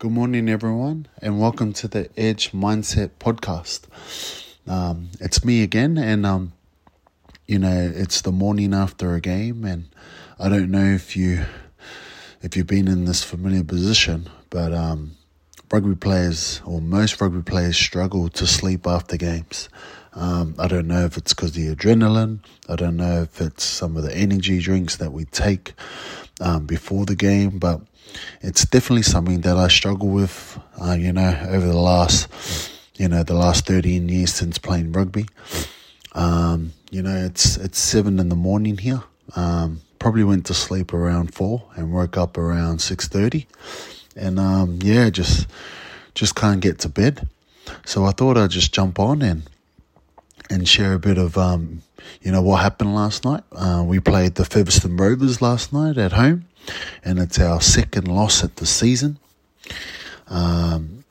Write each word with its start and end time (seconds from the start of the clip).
Good 0.00 0.12
morning, 0.12 0.48
everyone, 0.48 1.08
and 1.20 1.40
welcome 1.40 1.72
to 1.72 1.88
the 1.88 2.08
Edge 2.16 2.52
Mindset 2.52 3.10
Podcast. 3.18 3.80
Um, 4.64 5.08
it's 5.18 5.44
me 5.44 5.64
again, 5.64 5.98
and 5.98 6.24
um, 6.24 6.52
you 7.48 7.58
know 7.58 7.92
it's 7.96 8.20
the 8.20 8.30
morning 8.30 8.74
after 8.74 9.16
a 9.16 9.20
game, 9.20 9.64
and 9.64 9.88
I 10.38 10.50
don't 10.50 10.70
know 10.70 10.84
if 10.84 11.16
you 11.16 11.46
if 12.42 12.56
you've 12.56 12.68
been 12.68 12.86
in 12.86 13.06
this 13.06 13.24
familiar 13.24 13.64
position, 13.64 14.28
but 14.50 14.72
um, 14.72 15.16
rugby 15.70 15.94
players 15.94 16.60
or 16.64 16.80
most 16.80 17.20
rugby 17.20 17.42
players 17.42 17.76
struggle 17.76 18.28
to 18.30 18.46
sleep 18.46 18.86
after 18.86 19.16
games. 19.16 19.68
Um, 20.14 20.54
I 20.58 20.66
don't 20.66 20.88
know 20.88 21.04
if 21.04 21.16
it's 21.16 21.32
because 21.32 21.52
the 21.52 21.74
adrenaline. 21.74 22.40
I 22.68 22.76
don't 22.76 22.96
know 22.96 23.22
if 23.22 23.40
it's 23.40 23.64
some 23.64 23.96
of 23.96 24.02
the 24.02 24.16
energy 24.16 24.58
drinks 24.58 24.96
that 24.96 25.12
we 25.12 25.24
take 25.26 25.74
um, 26.40 26.66
before 26.66 27.04
the 27.06 27.14
game, 27.14 27.58
but 27.58 27.80
it's 28.40 28.64
definitely 28.64 29.02
something 29.02 29.42
that 29.42 29.56
I 29.56 29.68
struggle 29.68 30.08
with. 30.08 30.58
Uh, 30.80 30.94
you 30.94 31.12
know, 31.12 31.38
over 31.48 31.66
the 31.66 31.76
last, 31.76 32.70
you 32.96 33.08
know, 33.08 33.22
the 33.22 33.34
last 33.34 33.66
thirteen 33.66 34.08
years 34.08 34.32
since 34.32 34.58
playing 34.58 34.92
rugby. 34.92 35.26
Um, 36.14 36.72
you 36.90 37.02
know, 37.02 37.14
it's 37.14 37.56
it's 37.56 37.78
seven 37.78 38.18
in 38.18 38.28
the 38.28 38.36
morning 38.36 38.78
here. 38.78 39.02
Um, 39.36 39.82
probably 39.98 40.24
went 40.24 40.46
to 40.46 40.54
sleep 40.54 40.92
around 40.92 41.34
four 41.34 41.64
and 41.76 41.92
woke 41.92 42.16
up 42.16 42.38
around 42.38 42.80
six 42.80 43.06
thirty, 43.06 43.46
and 44.18 44.38
um, 44.38 44.78
yeah, 44.82 45.10
just 45.10 45.46
just 46.14 46.34
can't 46.34 46.60
get 46.60 46.78
to 46.80 46.88
bed. 46.88 47.28
So 47.84 48.04
I 48.04 48.12
thought 48.12 48.36
I'd 48.36 48.50
just 48.50 48.72
jump 48.72 48.98
on 48.98 49.22
and 49.22 49.42
and 50.50 50.68
share 50.68 50.94
a 50.94 50.98
bit 50.98 51.18
of 51.18 51.36
um, 51.36 51.82
you 52.22 52.32
know 52.32 52.42
what 52.42 52.62
happened 52.62 52.94
last 52.94 53.24
night. 53.24 53.44
Uh, 53.52 53.82
we 53.86 54.00
played 54.00 54.34
the 54.34 54.44
Featherstone 54.44 54.96
Rovers 54.96 55.40
last 55.40 55.72
night 55.72 55.98
at 55.98 56.12
home, 56.12 56.46
and 57.04 57.18
it's 57.18 57.38
our 57.38 57.60
second 57.60 58.08
loss 58.08 58.42
at 58.42 58.56
the 58.56 58.66
season 58.66 59.18
um, 60.28 61.04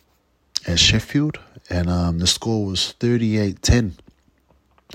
at 0.66 0.80
Sheffield, 0.80 1.40
and 1.70 1.90
um, 1.90 2.20
the 2.20 2.28
score 2.28 2.66
was 2.66 2.94
38-10. 3.00 3.94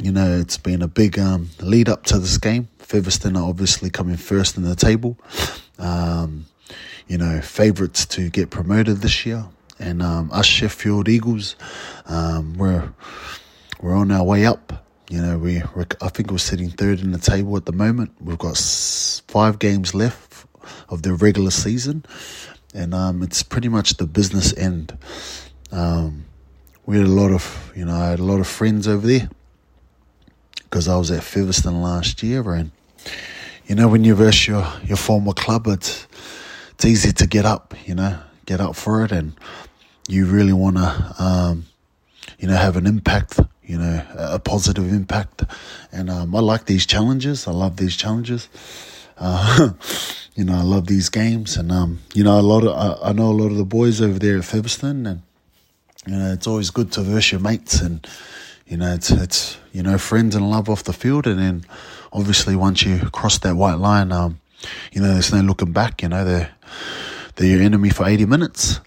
You 0.02 0.12
know, 0.12 0.38
it's 0.38 0.56
been 0.56 0.82
a 0.82 0.88
big 0.88 1.18
um, 1.18 1.50
lead 1.60 1.88
up 1.88 2.04
to 2.06 2.18
this 2.18 2.38
game. 2.38 2.68
Featherstone 2.78 3.36
are 3.36 3.48
obviously 3.48 3.90
coming 3.90 4.16
first 4.16 4.56
in 4.56 4.62
the 4.62 4.74
table. 4.74 5.18
Um, 5.78 6.46
you 7.08 7.18
know, 7.18 7.40
favourites 7.40 8.06
to 8.06 8.30
get 8.30 8.50
promoted 8.50 8.98
this 8.98 9.26
year. 9.26 9.44
And 9.78 10.02
um, 10.02 10.30
us 10.32 10.46
Sheffield 10.46 11.08
Eagles, 11.08 11.56
um, 12.06 12.54
we're 12.56 12.92
we're 13.80 13.94
on 13.94 14.12
our 14.12 14.22
way 14.22 14.46
up. 14.46 14.86
You 15.10 15.20
know, 15.20 15.38
we 15.38 15.62
I 16.00 16.08
think 16.08 16.30
we're 16.30 16.38
sitting 16.38 16.70
third 16.70 17.00
in 17.00 17.12
the 17.12 17.18
table 17.18 17.56
at 17.56 17.66
the 17.66 17.72
moment. 17.72 18.12
We've 18.20 18.38
got 18.38 18.56
five 18.56 19.58
games 19.58 19.94
left 19.94 20.46
of 20.88 21.02
the 21.02 21.14
regular 21.14 21.50
season, 21.50 22.04
and 22.74 22.94
um, 22.94 23.22
it's 23.22 23.42
pretty 23.42 23.68
much 23.68 23.94
the 23.94 24.06
business 24.06 24.56
end. 24.56 24.96
Um, 25.72 26.26
we 26.86 26.98
had 26.98 27.06
a 27.06 27.10
lot 27.10 27.30
of, 27.30 27.72
you 27.76 27.84
know, 27.84 27.94
I 27.94 28.10
had 28.10 28.18
a 28.18 28.24
lot 28.24 28.40
of 28.40 28.46
friends 28.46 28.88
over 28.88 29.06
there 29.06 29.28
because 30.64 30.88
I 30.88 30.96
was 30.96 31.10
at 31.10 31.22
Featherstone 31.22 31.82
last 31.82 32.22
year, 32.22 32.52
and 32.52 32.70
you 33.66 33.74
know, 33.74 33.88
when 33.88 34.04
you 34.04 34.14
verse 34.14 34.46
your 34.46 34.66
your 34.84 34.96
former 34.96 35.32
club, 35.32 35.66
it's 35.66 36.06
it's 36.72 36.84
easy 36.84 37.12
to 37.12 37.26
get 37.26 37.44
up, 37.44 37.74
you 37.86 37.94
know, 37.94 38.18
get 38.46 38.60
up 38.60 38.76
for 38.76 39.04
it, 39.04 39.12
and 39.12 39.34
you 40.08 40.26
really 40.26 40.52
want 40.52 40.76
to, 40.76 41.14
um, 41.18 41.66
you 42.38 42.48
know, 42.48 42.56
have 42.56 42.76
an 42.76 42.86
impact, 42.86 43.40
you 43.64 43.78
know, 43.78 44.04
a 44.16 44.38
positive 44.38 44.92
impact. 44.92 45.44
And 45.92 46.10
um, 46.10 46.34
I 46.34 46.40
like 46.40 46.66
these 46.66 46.86
challenges. 46.86 47.46
I 47.46 47.52
love 47.52 47.76
these 47.76 47.96
challenges. 47.96 48.48
Uh, 49.18 49.70
you 50.34 50.44
know, 50.44 50.54
I 50.54 50.62
love 50.62 50.86
these 50.86 51.08
games, 51.08 51.56
and 51.56 51.70
um, 51.70 52.00
you 52.14 52.24
know, 52.24 52.40
a 52.40 52.42
lot 52.42 52.64
of 52.64 52.74
I, 52.74 53.10
I 53.10 53.12
know 53.12 53.30
a 53.30 53.36
lot 53.36 53.50
of 53.50 53.56
the 53.56 53.64
boys 53.64 54.00
over 54.00 54.18
there 54.18 54.38
at 54.38 54.44
Featherstone, 54.44 55.06
and 55.06 55.22
you 56.06 56.16
know, 56.16 56.32
it's 56.32 56.46
always 56.46 56.70
good 56.70 56.90
to 56.92 57.02
verse 57.02 57.30
your 57.30 57.40
mates, 57.40 57.80
and 57.80 58.06
you 58.66 58.76
know, 58.78 58.94
it's 58.94 59.10
it's 59.10 59.58
you 59.72 59.82
know, 59.82 59.98
friends 59.98 60.34
and 60.34 60.50
love 60.50 60.68
off 60.68 60.84
the 60.84 60.92
field, 60.92 61.26
and 61.26 61.38
then 61.38 61.64
obviously 62.12 62.56
once 62.56 62.82
you 62.82 62.98
cross 63.10 63.38
that 63.38 63.56
white 63.56 63.78
line, 63.78 64.12
um, 64.12 64.40
you 64.92 65.00
know, 65.00 65.12
there's 65.12 65.32
no 65.32 65.40
looking 65.40 65.72
back. 65.72 66.02
You 66.02 66.08
know, 66.08 66.24
they're 66.24 66.50
they're 67.36 67.48
your 67.48 67.62
enemy 67.62 67.90
for 67.90 68.06
80 68.06 68.26
minutes. 68.26 68.80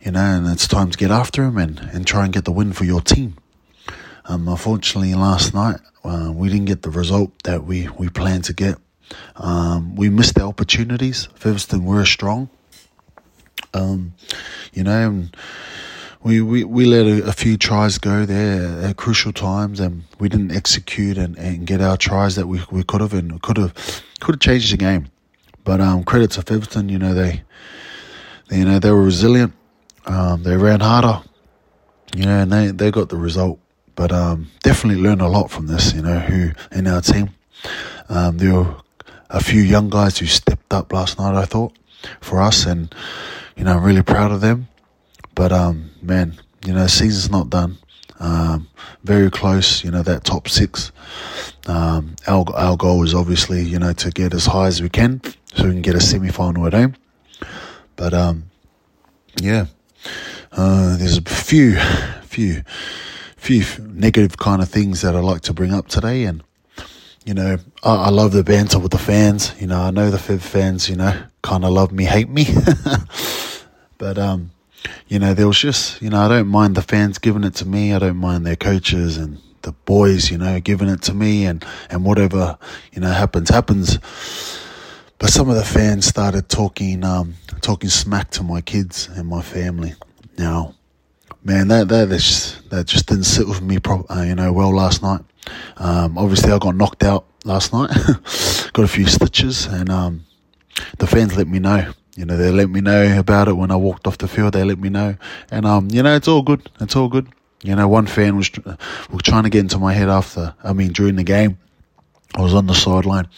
You 0.00 0.12
know, 0.12 0.20
and 0.20 0.46
it's 0.46 0.68
time 0.68 0.90
to 0.90 0.98
get 0.98 1.10
after 1.10 1.42
them 1.42 1.58
and, 1.58 1.78
and 1.92 2.06
try 2.06 2.24
and 2.24 2.32
get 2.32 2.44
the 2.44 2.52
win 2.52 2.72
for 2.72 2.84
your 2.84 3.00
team. 3.00 3.36
Um, 4.26 4.46
unfortunately, 4.46 5.14
last 5.14 5.54
night 5.54 5.80
uh, 6.04 6.30
we 6.32 6.48
didn't 6.48 6.66
get 6.66 6.82
the 6.82 6.90
result 6.90 7.32
that 7.44 7.64
we, 7.64 7.88
we 7.98 8.08
planned 8.08 8.44
to 8.44 8.52
get. 8.52 8.78
Um, 9.36 9.96
we 9.96 10.08
missed 10.08 10.34
the 10.34 10.42
opportunities. 10.42 11.28
Featherstone 11.34 11.84
were 11.84 12.04
strong. 12.04 12.48
Um, 13.74 14.14
you 14.72 14.84
know, 14.84 15.08
and 15.08 15.36
we, 16.22 16.40
we, 16.40 16.64
we 16.64 16.84
let 16.84 17.06
a, 17.06 17.28
a, 17.28 17.32
few 17.32 17.56
tries 17.56 17.98
go 17.98 18.24
there 18.24 18.82
at 18.82 18.96
crucial 18.96 19.32
times, 19.32 19.80
and 19.80 20.04
we 20.18 20.28
didn't 20.28 20.52
execute 20.52 21.18
and, 21.18 21.36
and 21.38 21.66
get 21.66 21.80
our 21.80 21.96
tries 21.96 22.36
that 22.36 22.46
we, 22.46 22.60
we 22.70 22.82
could 22.82 23.00
have 23.00 23.12
and 23.12 23.40
could 23.42 23.56
have 23.56 23.74
could 24.20 24.36
have 24.36 24.40
changed 24.40 24.72
the 24.72 24.76
game. 24.76 25.08
But 25.64 25.80
um, 25.80 26.04
credit 26.04 26.30
to 26.32 26.42
Featherstone, 26.42 26.88
you 26.88 26.98
know 26.98 27.14
they, 27.14 27.42
they, 28.48 28.58
you 28.58 28.64
know 28.64 28.78
they 28.78 28.90
were 28.90 29.02
resilient. 29.02 29.52
Um, 30.06 30.42
they 30.42 30.56
ran 30.56 30.80
harder, 30.80 31.22
you 32.16 32.24
know, 32.24 32.40
and 32.40 32.52
they, 32.52 32.68
they 32.68 32.90
got 32.90 33.10
the 33.10 33.16
result. 33.16 33.58
But 33.94 34.12
um, 34.12 34.50
definitely 34.62 35.02
learned 35.02 35.20
a 35.20 35.28
lot 35.28 35.50
from 35.50 35.66
this, 35.66 35.92
you 35.92 36.02
know, 36.02 36.18
who 36.20 36.52
in 36.72 36.86
our 36.86 37.00
team. 37.00 37.30
Um, 38.08 38.38
there 38.38 38.54
were 38.54 38.76
a 39.28 39.42
few 39.42 39.60
young 39.60 39.90
guys 39.90 40.18
who 40.18 40.26
stepped 40.26 40.72
up 40.72 40.92
last 40.92 41.18
night, 41.18 41.34
I 41.34 41.44
thought, 41.44 41.76
for 42.20 42.40
us, 42.40 42.64
and 42.64 42.94
you 43.56 43.64
know, 43.64 43.76
I'm 43.76 43.84
really 43.84 44.02
proud 44.02 44.30
of 44.30 44.40
them. 44.40 44.68
But 45.34 45.52
um, 45.52 45.90
man, 46.00 46.34
you 46.64 46.72
know, 46.72 46.86
season's 46.86 47.30
not 47.30 47.50
done. 47.50 47.78
Um, 48.20 48.68
very 49.04 49.30
close, 49.30 49.84
you 49.84 49.90
know, 49.90 50.02
that 50.02 50.24
top 50.24 50.48
six. 50.48 50.90
Um, 51.68 52.16
our, 52.26 52.44
our 52.54 52.76
goal 52.76 53.04
is 53.04 53.14
obviously, 53.14 53.62
you 53.62 53.78
know, 53.78 53.92
to 53.92 54.10
get 54.10 54.32
as 54.32 54.46
high 54.46 54.66
as 54.66 54.80
we 54.80 54.88
can 54.88 55.20
so 55.54 55.64
we 55.64 55.72
can 55.72 55.82
get 55.82 55.94
a 55.94 56.00
semi 56.00 56.30
final 56.30 56.66
at 56.66 56.72
home. 56.72 56.96
But, 57.94 58.14
um, 58.14 58.50
yeah, 59.40 59.66
uh, 60.52 60.96
there's 60.96 61.18
a 61.18 61.22
few, 61.22 61.78
few, 62.22 62.62
few 63.36 63.64
negative 63.82 64.38
kind 64.38 64.62
of 64.62 64.68
things 64.68 65.02
that 65.02 65.14
I'd 65.14 65.24
like 65.24 65.42
to 65.42 65.52
bring 65.52 65.74
up 65.74 65.88
today. 65.88 66.24
And, 66.24 66.42
you 67.26 67.34
know, 67.34 67.58
I, 67.84 67.94
I 67.94 68.08
love 68.08 68.32
the 68.32 68.42
banter 68.42 68.78
with 68.78 68.92
the 68.92 68.98
fans. 68.98 69.54
You 69.60 69.66
know, 69.66 69.80
I 69.80 69.90
know 69.90 70.10
the 70.10 70.16
Fev 70.16 70.40
fans, 70.40 70.88
you 70.88 70.96
know, 70.96 71.22
kind 71.42 71.64
of 71.64 71.70
love 71.70 71.92
me, 71.92 72.04
hate 72.04 72.30
me. 72.30 72.46
but, 73.98 74.16
um, 74.16 74.52
you 75.06 75.18
know, 75.18 75.34
there 75.34 75.46
was 75.46 75.58
just, 75.58 76.00
you 76.00 76.08
know, 76.08 76.20
I 76.20 76.28
don't 76.28 76.48
mind 76.48 76.76
the 76.76 76.82
fans 76.82 77.18
giving 77.18 77.44
it 77.44 77.54
to 77.56 77.66
me. 77.66 77.92
I 77.92 77.98
don't 77.98 78.16
mind 78.16 78.46
their 78.46 78.56
coaches 78.56 79.18
and 79.18 79.38
the 79.68 79.72
boys, 79.84 80.30
you 80.30 80.38
know, 80.38 80.58
giving 80.60 80.88
it 80.88 81.02
to 81.02 81.12
me 81.12 81.44
and, 81.44 81.62
and 81.90 82.02
whatever, 82.02 82.56
you 82.92 83.02
know, 83.02 83.12
happens, 83.12 83.50
happens. 83.50 83.98
But 85.18 85.28
some 85.28 85.50
of 85.50 85.56
the 85.56 85.64
fans 85.64 86.06
started 86.06 86.48
talking, 86.48 87.04
um, 87.04 87.34
talking 87.60 87.90
smack 87.90 88.30
to 88.30 88.42
my 88.42 88.62
kids 88.62 89.10
and 89.14 89.28
my 89.28 89.42
family. 89.42 89.92
Now, 90.38 90.74
man, 91.44 91.68
that, 91.68 91.88
that, 91.88 92.08
just, 92.08 92.70
that 92.70 92.86
just 92.86 93.08
didn't 93.08 93.24
sit 93.24 93.46
with 93.46 93.60
me, 93.60 93.78
pro- 93.78 94.06
uh, 94.08 94.22
you 94.22 94.34
know, 94.34 94.54
well 94.54 94.74
last 94.74 95.02
night. 95.02 95.20
Um, 95.76 96.16
obviously 96.16 96.50
I 96.50 96.58
got 96.58 96.74
knocked 96.74 97.02
out 97.02 97.26
last 97.44 97.74
night, 97.74 97.90
got 98.72 98.84
a 98.84 98.88
few 98.88 99.06
stitches 99.06 99.66
and, 99.66 99.90
um, 99.90 100.24
the 100.96 101.06
fans 101.06 101.36
let 101.36 101.48
me 101.48 101.58
know 101.58 101.92
you 102.16 102.24
know, 102.24 102.36
they 102.36 102.50
let 102.50 102.68
me 102.68 102.80
know 102.80 103.16
about 103.16 103.46
it 103.46 103.52
when 103.52 103.70
I 103.70 103.76
walked 103.76 104.08
off 104.08 104.18
the 104.18 104.26
field. 104.26 104.54
They 104.54 104.64
let 104.64 104.80
me 104.80 104.88
know, 104.88 105.14
and 105.52 105.64
um, 105.64 105.86
you 105.92 106.02
know, 106.02 106.16
it's 106.16 106.26
all 106.26 106.42
good. 106.42 106.68
It's 106.80 106.96
all 106.96 107.06
good. 107.06 107.28
You 107.62 107.74
know, 107.74 107.88
one 107.88 108.06
fan 108.06 108.36
was 108.36 108.50
was 109.10 109.22
trying 109.22 109.44
to 109.44 109.50
get 109.50 109.60
into 109.60 109.78
my 109.78 109.92
head 109.92 110.08
after. 110.08 110.54
I 110.62 110.72
mean, 110.72 110.92
during 110.92 111.16
the 111.16 111.24
game, 111.24 111.58
I 112.34 112.42
was 112.42 112.54
on 112.54 112.66
the 112.66 112.74
sideline, 112.74 113.28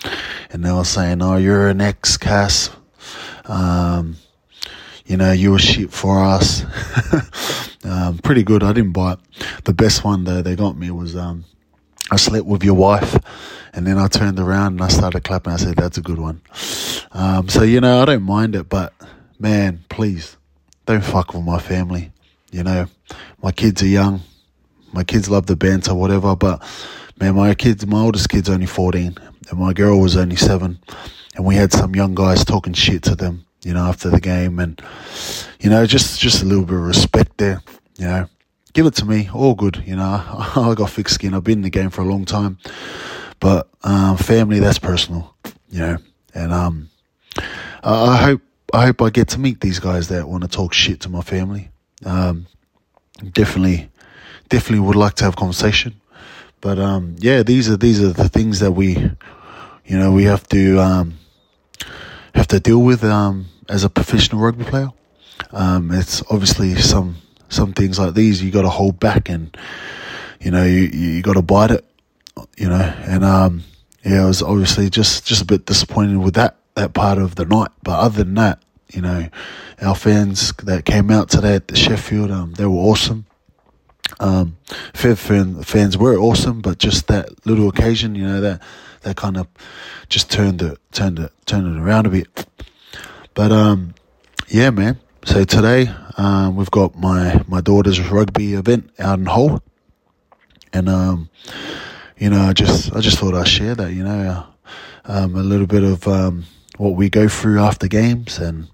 and 0.51 0.65
they 0.65 0.73
were 0.73 0.85
saying, 0.85 1.23
"Oh, 1.23 1.37
you're 1.37 1.69
an 1.69 1.81
ex 1.81 2.17
Cas. 2.17 2.71
Um, 3.47 4.17
you 5.07 5.17
know, 5.17 5.33
you 5.33 5.53
were 5.53 5.59
shit 5.59 5.91
for 5.93 6.23
us." 6.23 6.65
um, 7.85 8.19
pretty 8.19 8.43
good. 8.43 8.63
I 8.63 8.73
didn't 8.73 8.93
buy 8.93 9.15
it. 9.15 9.19
The 9.65 9.73
best 9.73 10.05
one 10.05 10.25
though 10.25 10.43
they 10.43 10.55
got 10.55 10.77
me 10.77 10.91
was 10.91 11.17
um, 11.17 11.45
I 12.11 12.17
slept 12.17 12.47
with 12.47 12.65
your 12.65 12.75
wife. 12.75 13.17
And 13.73 13.87
then 13.87 13.99
I 13.99 14.09
turned 14.09 14.39
around 14.41 14.75
and 14.75 14.83
I 14.83 14.89
started 14.89 15.23
clapping. 15.23 15.53
I 15.53 15.57
said, 15.57 15.77
that's 15.77 15.97
a 15.97 16.03
good 16.03 16.19
one. 16.19 16.41
Um, 17.13 17.49
so, 17.49 17.63
you 17.63 17.81
know, 17.81 18.03
I 18.03 18.05
don't 18.05 18.25
mind 18.25 18.57
it, 18.57 18.69
but 18.69 18.93
man, 19.39 19.85
please 19.89 20.37
don't 20.87 21.05
fuck 21.05 21.35
with 21.35 21.45
my 21.45 21.61
family. 21.61 22.13
You 22.51 22.65
know, 22.65 22.87
my 23.43 23.53
kids 23.53 23.83
are 23.83 23.87
young. 23.87 24.21
My 24.93 25.05
kids 25.05 25.31
love 25.31 25.47
the 25.47 25.57
banter, 25.57 25.95
whatever, 25.95 26.35
but 26.35 26.63
man, 27.21 27.37
my 27.37 27.55
kids, 27.55 27.87
my 27.87 28.01
oldest 28.01 28.29
kid's 28.29 28.49
only 28.49 28.67
14 28.67 29.17
and 29.49 29.59
my 29.59 29.73
girl 29.73 30.01
was 30.01 30.17
only 30.17 30.37
seven. 30.37 30.81
And 31.37 31.45
we 31.45 31.55
had 31.55 31.73
some 31.73 31.95
young 31.95 32.15
guys 32.15 32.45
talking 32.45 32.73
shit 32.73 33.05
to 33.05 33.15
them, 33.15 33.47
you 33.63 33.73
know, 33.73 33.87
after 33.87 34.11
the 34.11 34.21
game. 34.21 34.59
And, 34.59 34.83
you 35.61 35.71
know, 35.71 35.87
just, 35.87 36.19
just 36.19 36.43
a 36.43 36.45
little 36.45 36.65
bit 36.65 36.75
of 36.75 36.83
respect 36.83 37.39
there, 37.39 37.63
you 37.99 38.07
know 38.07 38.29
give 38.73 38.87
it 38.87 38.95
to 38.95 39.05
me. 39.05 39.29
All 39.33 39.55
good, 39.55 39.83
you 39.87 39.97
know. 39.97 40.23
I 40.57 40.75
got 40.75 40.91
thick 40.91 41.09
skin. 41.09 41.35
I've 41.35 41.45
been 41.45 41.59
in 41.59 41.63
the 41.63 41.71
game 41.71 41.91
for 41.91 42.03
a 42.03 42.05
long 42.07 42.25
time, 42.25 42.59
but 43.39 43.69
um, 43.83 44.17
family 44.17 44.61
that's 44.61 44.79
personal, 44.79 45.35
you 45.69 45.81
know. 45.81 45.97
And 46.35 46.53
um, 46.53 46.91
I 47.83 48.17
hope 48.17 48.43
I 48.73 48.87
hope 48.87 49.03
I 49.03 49.11
get 49.11 49.29
to 49.29 49.41
meet 49.41 49.61
these 49.61 49.81
guys 49.81 50.09
that 50.09 50.29
want 50.29 50.43
to 50.43 50.49
talk 50.49 50.73
shit 50.73 51.01
to 51.01 51.09
my 51.09 51.23
family. 51.23 51.71
Um, 52.05 52.47
definitely, 53.33 53.91
definitely 54.49 54.87
would 54.87 54.97
like 54.97 55.15
to 55.17 55.25
have 55.25 55.37
conversation. 55.37 56.01
But 56.61 56.79
um, 56.79 57.17
yeah, 57.19 57.43
these 57.43 57.71
are 57.71 57.77
these 57.77 58.03
are 58.03 58.13
the 58.13 58.29
things 58.29 58.61
that 58.61 58.73
we, 58.73 58.97
you 59.87 59.99
know, 59.99 60.13
we 60.13 60.25
have 60.25 60.47
to 60.49 60.81
um, 60.81 61.19
have 62.35 62.47
to 62.49 62.61
deal 62.61 62.83
with 62.83 63.03
um, 63.05 63.47
as 63.69 63.85
a 63.85 63.89
professional 63.91 64.41
rugby 64.43 64.65
player. 64.65 64.91
Um, 65.53 65.91
it's 65.91 66.23
obviously 66.31 66.75
some 66.77 67.17
some 67.49 67.73
things 67.73 67.99
like 67.99 68.15
these 68.15 68.43
you 68.43 68.51
got 68.51 68.63
to 68.63 68.69
hold 68.69 69.01
back 69.01 69.29
and 69.29 69.57
you 70.41 70.51
know 70.51 70.65
you 70.65 70.83
you 70.83 71.23
got 71.23 71.35
to 71.35 71.43
bite 71.43 71.71
it, 71.71 71.85
you 72.57 72.69
know. 72.69 72.95
And 73.07 73.25
um, 73.25 73.65
yeah, 74.05 74.23
I 74.23 74.27
was 74.27 74.43
obviously 74.43 74.91
just 74.91 75.27
just 75.27 75.43
a 75.43 75.47
bit 75.47 75.67
disappointed 75.67 76.19
with 76.19 76.35
that 76.35 76.57
that 76.75 76.93
part 76.93 77.19
of 77.19 77.37
the 77.37 77.45
night. 77.45 77.71
But 77.83 77.99
other 78.01 78.25
than 78.25 78.35
that, 78.35 78.63
you 78.93 79.01
know, 79.01 79.29
our 79.81 79.95
fans 79.95 80.53
that 80.65 80.85
came 80.85 81.11
out 81.11 81.29
today 81.31 81.55
at 81.55 81.69
the 81.69 81.77
Sheffield, 81.77 82.31
um, 82.31 82.53
they 82.55 82.67
were 82.67 82.77
awesome. 82.77 83.27
Um, 84.19 84.57
fan, 84.95 85.63
fans 85.63 85.97
were 85.97 86.17
awesome, 86.17 86.61
but 86.61 86.79
just 86.79 87.07
that 87.07 87.47
little 87.47 87.69
occasion, 87.69 88.15
you 88.15 88.27
know, 88.27 88.41
that 88.41 88.63
that 89.03 89.17
kind 89.17 89.37
of 89.37 89.47
just 90.09 90.31
turned 90.31 90.61
it 90.63 90.79
turned 90.93 91.19
it 91.19 91.33
turned 91.47 91.77
it 91.77 91.81
around 91.81 92.07
a 92.07 92.11
bit. 92.11 92.47
But 93.35 93.53
um, 93.53 93.95
yeah, 94.49 94.71
man. 94.71 94.99
So 95.25 95.45
today 95.45 95.91
um, 96.17 96.57
we've 96.57 96.71
got 96.71 96.97
my 96.97 97.43
my 97.47 97.61
daughter's 97.61 98.01
rugby 98.01 98.55
event 98.55 98.91
out 98.99 99.19
in 99.19 99.27
Hull, 99.27 99.63
and 100.73 100.89
um, 100.89 101.31
you 102.19 102.31
know, 102.31 102.41
I 102.41 102.53
just 102.53 102.95
I 102.95 103.01
just 103.01 103.19
thought 103.19 103.35
I'd 103.35 103.49
share 103.49 103.75
that. 103.75 103.93
You 103.93 104.05
know, 104.05 104.47
um, 105.05 105.37
a 105.37 105.43
little 105.43 105.67
bit 105.67 105.85
of 105.85 106.07
um, 106.09 106.45
what 106.77 106.91
we 106.91 107.09
go 107.09 107.29
through 107.29 107.61
after 107.61 107.89
games 107.89 108.39
and 108.39 108.69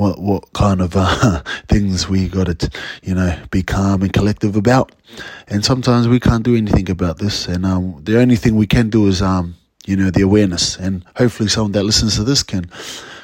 what 0.00 0.18
what 0.18 0.50
kind 0.54 0.80
of 0.80 0.92
uh, 0.96 1.42
things 1.68 2.08
we 2.08 2.26
got 2.26 2.46
to 2.58 2.70
you 3.02 3.14
know 3.14 3.30
be 3.50 3.62
calm 3.62 4.02
and 4.02 4.12
collective 4.12 4.56
about. 4.56 4.92
And 5.48 5.64
sometimes 5.64 6.08
we 6.08 6.18
can't 6.18 6.42
do 6.42 6.56
anything 6.56 6.88
about 6.88 7.18
this. 7.18 7.46
And 7.46 7.66
um, 7.66 8.00
the 8.04 8.18
only 8.18 8.36
thing 8.36 8.56
we 8.56 8.66
can 8.66 8.88
do 8.88 9.06
is 9.08 9.20
um 9.20 9.56
you 9.86 9.96
know 9.96 10.10
the 10.10 10.22
awareness. 10.22 10.76
And 10.76 11.04
hopefully 11.16 11.50
someone 11.50 11.72
that 11.72 11.84
listens 11.84 12.16
to 12.16 12.24
this 12.24 12.42
can 12.42 12.70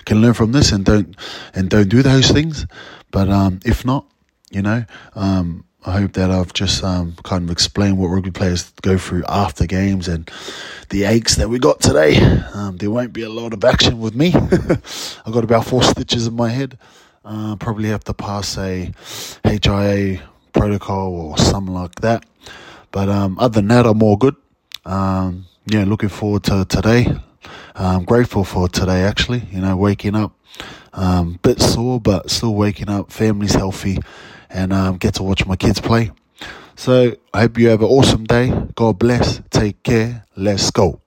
can 0.04 0.20
learn 0.20 0.34
from 0.34 0.52
this 0.52 0.70
and 0.70 0.84
don't 0.84 1.16
and 1.54 1.70
don't 1.70 1.88
do 1.88 2.02
those 2.02 2.30
things. 2.30 2.66
But 3.10 3.30
um 3.30 3.60
if 3.64 3.84
not 3.84 4.04
you 4.50 4.62
know 4.62 4.84
um 5.14 5.64
I 5.86 6.00
hope 6.00 6.14
that 6.14 6.32
I've 6.32 6.52
just 6.52 6.82
um, 6.82 7.14
kind 7.22 7.44
of 7.44 7.50
explained 7.50 7.96
what 7.96 8.08
rugby 8.08 8.32
players 8.32 8.72
go 8.82 8.98
through 8.98 9.22
after 9.28 9.66
games 9.66 10.08
and 10.08 10.28
the 10.88 11.04
aches 11.04 11.36
that 11.36 11.48
we 11.48 11.60
got 11.60 11.80
today. 11.80 12.16
Um, 12.54 12.76
there 12.78 12.90
won't 12.90 13.12
be 13.12 13.22
a 13.22 13.28
lot 13.28 13.52
of 13.52 13.64
action 13.64 14.00
with 14.00 14.16
me. 14.16 14.34
I've 14.34 15.32
got 15.32 15.44
about 15.44 15.64
four 15.64 15.84
stitches 15.84 16.26
in 16.26 16.34
my 16.34 16.48
head. 16.48 16.76
Uh, 17.24 17.54
probably 17.54 17.88
have 17.90 18.02
to 18.04 18.14
pass 18.14 18.58
a 18.58 18.92
HIA 19.44 20.22
protocol 20.52 21.14
or 21.14 21.38
something 21.38 21.72
like 21.72 21.94
that. 22.00 22.26
But 22.90 23.08
um, 23.08 23.38
other 23.38 23.60
than 23.60 23.68
that, 23.68 23.86
I'm 23.86 24.02
all 24.02 24.16
good. 24.16 24.34
Um, 24.84 25.46
yeah, 25.66 25.84
looking 25.84 26.08
forward 26.08 26.42
to 26.44 26.64
today. 26.64 27.16
I'm 27.76 28.04
grateful 28.04 28.42
for 28.42 28.68
today, 28.68 29.04
actually. 29.04 29.44
You 29.52 29.60
know, 29.60 29.76
waking 29.76 30.16
up, 30.16 30.32
um, 30.92 31.38
bit 31.42 31.60
sore, 31.60 32.00
but 32.00 32.28
still 32.28 32.56
waking 32.56 32.88
up. 32.88 33.12
Family's 33.12 33.54
healthy 33.54 33.98
and 34.50 34.72
um, 34.72 34.96
get 34.96 35.14
to 35.14 35.22
watch 35.22 35.46
my 35.46 35.56
kids 35.56 35.80
play. 35.80 36.10
So 36.76 37.16
I 37.32 37.42
hope 37.42 37.58
you 37.58 37.68
have 37.68 37.80
an 37.80 37.88
awesome 37.88 38.24
day. 38.24 38.52
God 38.74 38.98
bless. 38.98 39.40
Take 39.50 39.82
care. 39.82 40.24
Let's 40.36 40.70
go. 40.70 41.00